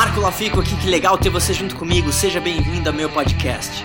[0.00, 2.10] Marco Lafico aqui, que legal ter você junto comigo.
[2.10, 3.84] Seja bem-vindo ao meu podcast.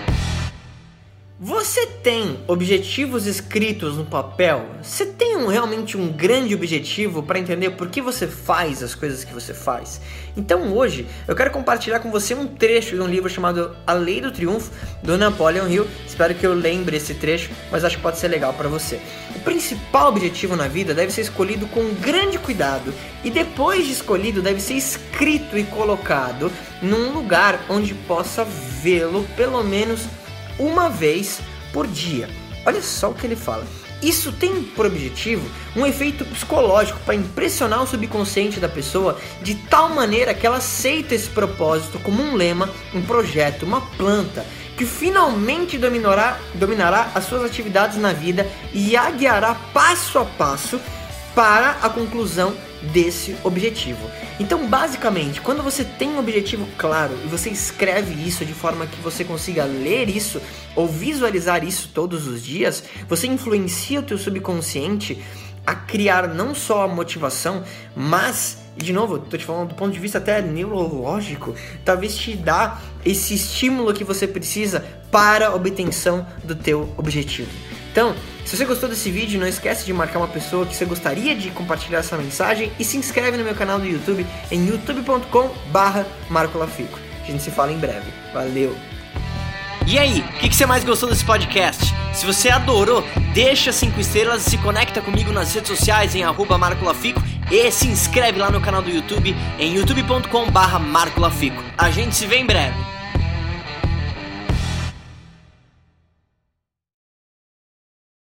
[1.38, 4.64] Você tem objetivos escritos no papel?
[4.82, 9.22] Você tem um, realmente um grande objetivo para entender por que você faz as coisas
[9.22, 10.00] que você faz?
[10.34, 14.22] Então hoje eu quero compartilhar com você um trecho de um livro chamado A Lei
[14.22, 14.70] do Triunfo
[15.02, 15.86] do Napoleon Hill.
[16.06, 18.98] Espero que eu lembre esse trecho, mas acho que pode ser legal para você.
[19.34, 24.40] O principal objetivo na vida deve ser escolhido com grande cuidado e depois de escolhido
[24.40, 30.08] deve ser escrito e colocado num lugar onde possa vê-lo pelo menos
[30.58, 31.40] uma vez
[31.72, 32.28] por dia.
[32.64, 33.66] Olha só o que ele fala.
[34.02, 39.88] Isso tem por objetivo um efeito psicológico para impressionar o subconsciente da pessoa de tal
[39.88, 44.44] maneira que ela aceita esse propósito como um lema, um projeto, uma planta
[44.76, 50.78] que finalmente dominará, dominará as suas atividades na vida e a guiará passo a passo
[51.36, 52.54] para a conclusão
[52.94, 54.10] desse objetivo.
[54.40, 58.98] Então, basicamente, quando você tem um objetivo claro e você escreve isso de forma que
[59.02, 60.40] você consiga ler isso
[60.74, 65.22] ou visualizar isso todos os dias, você influencia o teu subconsciente
[65.66, 67.62] a criar não só a motivação,
[67.94, 72.34] mas e de novo, tô te falando do ponto de vista até neurológico, talvez te
[72.34, 77.50] dá esse estímulo que você precisa para a obtenção do teu objetivo.
[77.96, 81.34] Então, se você gostou desse vídeo, não esquece de marcar uma pessoa que você gostaria
[81.34, 86.06] de compartilhar essa mensagem e se inscreve no meu canal do YouTube em youtube.com barra
[86.28, 87.00] marcolafico.
[87.22, 88.12] A gente se fala em breve.
[88.34, 88.76] Valeu!
[89.86, 91.86] E aí, o que, que, você mais gostou desse podcast?
[92.12, 93.02] Se você adorou,
[93.32, 97.88] deixa 5 estrelas e se conecta comigo nas redes sociais em arroba marcolafico e se
[97.88, 101.64] inscreve lá no canal do YouTube em youtube.com barra marcolafico.
[101.78, 102.95] A gente se vê em breve.